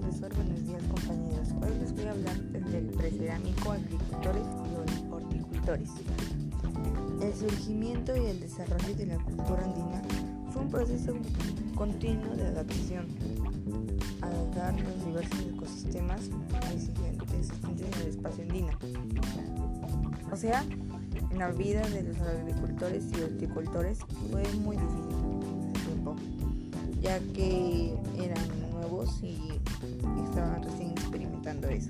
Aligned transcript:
profesor, 0.00 0.34
buenos 0.34 0.66
días 0.66 0.82
compañeros. 0.84 1.48
Hoy 1.60 1.78
les 1.78 1.92
voy 1.92 2.04
a 2.06 2.12
hablar 2.12 2.36
del 2.40 2.86
precerámico, 2.96 3.72
agricultores 3.72 4.46
y 4.46 5.12
horticultores. 5.12 5.90
El 7.20 7.34
surgimiento 7.34 8.16
y 8.16 8.24
el 8.24 8.40
desarrollo 8.40 8.94
de 8.96 9.04
la 9.04 9.16
cultura 9.16 9.62
andina 9.62 10.02
fue 10.50 10.62
un 10.62 10.70
proceso 10.70 11.12
continuo 11.74 12.34
de 12.34 12.46
adaptación, 12.46 13.06
adaptar 14.22 14.80
los 14.80 15.04
diversos 15.04 15.40
ecosistemas 15.54 16.22
existentes 16.74 17.86
en 17.86 18.00
el 18.00 18.08
espacio 18.08 18.44
andino. 18.44 18.70
O 20.32 20.36
sea, 20.36 20.64
la 21.36 21.50
vida 21.50 21.86
de 21.90 22.02
los 22.04 22.18
agricultores 22.18 23.04
y 23.12 23.20
horticultores 23.24 23.98
fue 24.30 24.42
muy 24.54 24.78
difícil 24.78 25.42
en 25.42 25.76
ese 25.76 25.84
tiempo, 25.84 26.16
ya 27.02 27.18
que 27.34 27.94
eran 28.16 28.71
nuevos 28.82 29.22
y 29.22 29.38
estaban 30.24 30.62
recién 30.62 30.90
experimentando 30.90 31.68
eso. 31.68 31.88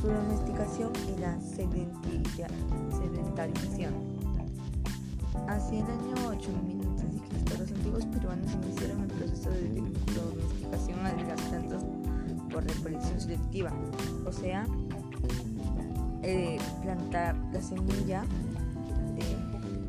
Su 0.00 0.06
domesticación 0.06 0.92
y 1.08 1.16
la 1.20 1.38
sedentarización. 1.40 3.92
Hacia 5.48 5.78
el 5.78 5.84
año 5.84 6.14
8000 6.28 6.80
a.C., 6.80 7.04
los 7.58 7.72
antiguos 7.72 8.06
peruanos 8.06 8.52
iniciaron 8.52 9.02
el 9.02 9.08
proceso 9.08 9.50
de 9.50 9.68
domesticación 9.70 11.04
de 11.04 11.24
las 11.24 11.40
por 12.52 12.64
reproducción 12.64 13.20
selectiva, 13.20 13.72
o 14.26 14.32
sea, 14.32 14.66
eh, 16.22 16.58
plantar 16.82 17.36
la 17.52 17.60
semilla, 17.60 18.24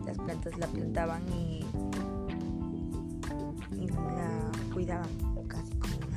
las 0.05 0.17
plantas 0.17 0.57
la 0.57 0.67
plantaban 0.67 1.21
y 1.33 1.63
casi 5.47 5.75
como 5.75 5.95
un 5.95 6.09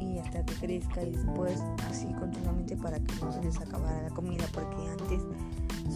y 0.00 0.18
hasta 0.18 0.44
que 0.44 0.54
crezca 0.54 1.02
y 1.02 1.12
después 1.12 1.60
así 1.88 2.06
continuamente 2.18 2.76
para 2.76 3.00
que 3.00 3.14
no 3.24 3.32
se 3.32 3.42
les 3.42 3.58
acabara 3.60 4.02
la 4.02 4.10
comida 4.10 4.44
porque 4.52 4.88
antes 4.88 5.22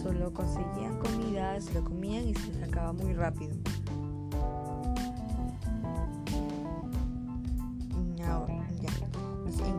solo 0.01 0.33
conseguían 0.33 0.97
comida, 0.99 1.61
se 1.61 1.73
lo 1.73 1.83
comían 1.83 2.27
y 2.27 2.33
se 2.33 2.51
les 2.53 2.63
acababa 2.63 2.93
muy 2.93 3.13
rápido. 3.13 3.55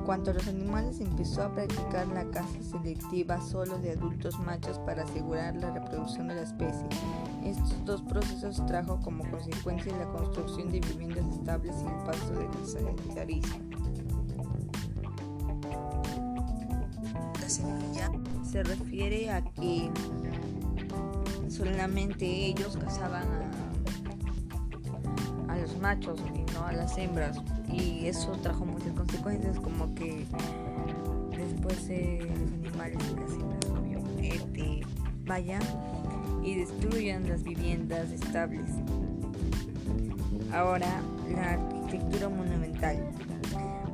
Cuanto 0.08 0.30
a 0.30 0.32
los 0.32 0.48
animales, 0.48 1.02
empezó 1.02 1.42
a 1.42 1.52
practicar 1.52 2.06
la 2.08 2.24
caza 2.30 2.62
selectiva 2.62 3.38
solo 3.42 3.76
de 3.76 3.90
adultos 3.90 4.38
machos 4.38 4.78
para 4.78 5.02
asegurar 5.02 5.54
la 5.56 5.70
reproducción 5.70 6.28
de 6.28 6.36
la 6.36 6.42
especie. 6.44 6.86
Estos 7.44 7.84
dos 7.84 8.00
procesos 8.00 8.64
trajo 8.64 8.98
como 9.02 9.30
consecuencia 9.30 9.94
la 9.98 10.06
construcción 10.06 10.72
de 10.72 10.80
viviendas 10.80 11.26
estables 11.26 11.74
y 11.82 11.88
el 11.88 12.04
paso 12.06 12.32
del 12.32 12.66
sedentarismo. 12.66 13.58
La 17.42 18.44
se 18.46 18.62
refiere 18.62 19.30
a 19.30 19.44
que 19.44 19.90
solamente 21.50 22.24
ellos 22.24 22.78
cazaban 22.78 23.26
a 25.48 25.58
los 25.58 25.76
machos 25.76 26.18
y 26.34 26.50
no 26.54 26.64
a 26.64 26.72
las 26.72 26.96
hembras 26.96 27.42
y 27.72 28.06
eso 28.06 28.32
trajo 28.42 28.64
muchas 28.64 28.92
consecuencias 28.92 29.58
como 29.60 29.94
que 29.94 30.24
después 31.36 31.88
los 31.88 32.52
animales 32.52 32.98
obviamente 33.70 34.80
vayan 35.26 35.62
y 36.42 36.54
destruyan 36.56 37.28
las 37.28 37.42
viviendas 37.42 38.10
estables. 38.10 38.70
Ahora 40.52 41.02
la 41.30 41.52
arquitectura 41.52 42.28
monumental. 42.28 43.10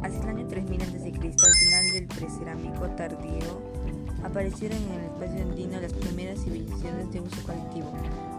Hacia 0.02 0.20
el 0.20 0.28
año 0.28 0.46
3000 0.46 0.82
a.C., 0.82 1.12
al 1.14 1.54
final 1.54 1.92
del 1.92 2.06
precerámico 2.06 2.86
tardío, 2.90 3.62
aparecieron 4.22 4.78
en 4.82 4.92
el 4.92 5.04
espacio 5.06 5.42
andino 5.42 5.80
las 5.80 5.92
primeras 5.94 6.44
civilizaciones 6.44 7.10
de 7.10 7.20
uso 7.20 7.42
colectivo 7.46 7.92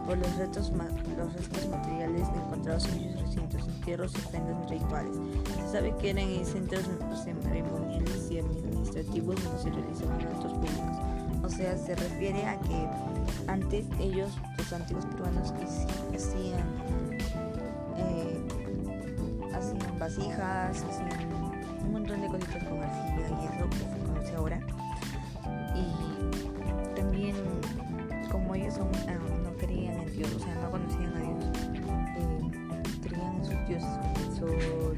por 0.06 0.18
los 0.18 0.36
restos, 0.36 0.72
los 1.18 1.34
restos 1.34 1.68
materiales 1.70 2.28
encontrados 2.30 2.86
en 2.88 3.12
sus 3.12 3.22
recintos, 3.22 3.68
entierros 3.68 4.14
y 4.14 4.70
rituales. 4.70 5.16
Se 5.56 5.72
sabe 5.72 5.96
que 6.00 6.12
eran 6.12 6.46
centros 6.46 6.84
ceremoniales 7.24 8.32
y 8.32 8.40
administrativos 8.40 9.44
donde 9.44 9.64
se 9.64 9.70
realizaban 9.72 10.22
actos 10.22 10.54
públicos. 10.54 11.16
O 11.44 11.50
sea, 11.50 11.78
se 11.78 11.96
refiere 11.96 12.46
a 12.46 12.60
que 12.60 12.88
antes 13.48 13.86
ellos, 14.00 14.32
los 14.58 14.74
antiguos 14.74 15.06
peruanos, 15.06 15.54
hacían, 16.14 16.68
eh, 17.98 18.42
hacían 19.54 20.00
vasijas, 20.00 20.84
hacían 20.84 21.34
un 21.84 21.92
montón 21.92 22.22
de 22.22 22.28
cositas 22.28 22.64
con 22.64 22.82
arcilla 22.82 23.42
y 23.42 23.46
es 23.46 23.60
lo 23.60 23.70
que 23.70 23.78
se 23.78 24.06
conoce 24.08 24.36
ahora. 24.36 24.85
Creían 33.66 33.82
en 33.82 33.96
sus 33.96 34.00
dioses, 34.00 34.00
el 34.26 34.36
sol 34.38 34.98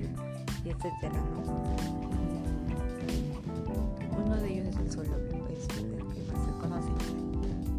y 0.65 0.69
etcétera, 0.69 1.21
¿no? 1.31 1.39
Uno 4.25 4.35
de 4.35 4.53
ellos 4.53 4.67
es 4.67 4.77
el 4.77 4.91
sol, 4.91 5.07
pues, 5.47 5.67
el 5.77 5.97
que 5.97 6.31
más 6.31 6.45
se 6.45 6.51
conoce, 6.59 6.91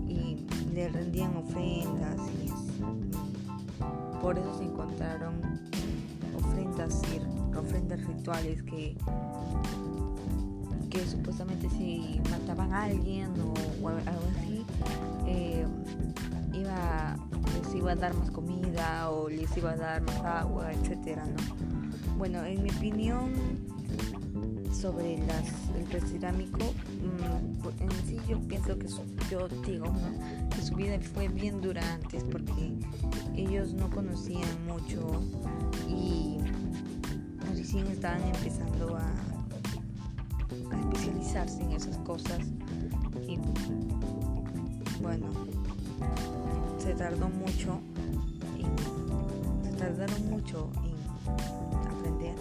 y 0.09 0.47
le 0.73 0.89
rendían 0.89 1.37
ofrendas 1.37 2.21
y, 2.43 2.49
por 4.21 4.39
eso 4.39 4.59
se 4.59 4.65
encontraron 4.65 5.35
ofrendas, 6.37 7.03
ofrendas 7.57 8.05
rituales 8.07 8.63
que 8.63 8.97
que 10.91 11.07
supuestamente 11.07 11.69
si 11.71 12.21
mataban 12.31 12.73
a 12.73 12.85
alguien 12.85 13.31
o, 13.83 13.89
algo 13.89 14.25
así, 14.39 14.65
eh, 15.27 15.67
iba 17.89 17.95
a 17.95 18.09
dar 18.11 18.15
más 18.17 18.31
comida 18.31 19.11
o 19.11 19.31
les 19.31 19.57
iba 19.57 19.71
a 19.71 19.77
dar 19.77 20.03
más 20.03 20.23
agua, 20.23 20.71
etcétera, 20.75 21.25
¿no? 21.25 22.17
Bueno, 22.19 22.45
en 22.45 22.63
mi 22.63 22.71
opinión 22.71 23.33
sobre 24.75 25.17
las, 25.27 25.47
el 25.75 26.07
cerámico, 26.07 26.59
mm, 26.59 27.83
en 27.83 27.91
sí 28.07 28.19
yo 28.29 28.39
pienso 28.41 28.79
que 28.79 28.89
yo 29.31 29.49
digo 29.65 29.87
que 30.55 30.61
su 30.61 30.75
vida 30.75 30.99
fue 31.15 31.29
bien 31.29 31.63
dura 31.63 31.81
antes 31.95 32.25
porque 32.25 32.75
ellos 33.35 33.73
no 33.73 33.89
conocían 33.89 34.67
mucho 34.67 35.23
y 35.89 36.37
recién 37.57 37.87
estaban 37.87 38.23
empezando 38.23 38.99
a, 38.99 39.07
a 40.75 40.81
especializarse 40.81 41.63
en 41.63 41.73
esas 41.73 41.97
cosas 41.99 42.41
y 43.27 43.39
bueno 45.01 45.27
se 46.89 46.95
tardó 46.95 47.29
mucho 47.29 47.81
se 49.63 49.77
tardaron 49.77 50.31
mucho 50.31 50.71
en 50.85 51.87
aprender 51.87 52.35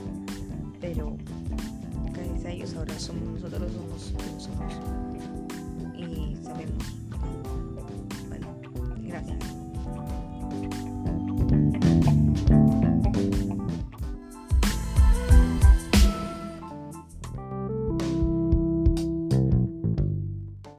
pero 0.80 1.18
gracias 2.13 2.46
a 2.46 2.52
ellos 2.52 2.74
ahora 2.78 2.97
somos 2.97 3.41
nosotros 3.41 3.74
somos 3.74 4.13
somos 4.41 4.97